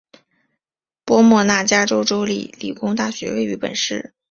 [1.05, 4.15] 波莫纳加州州立理工大学位于本市。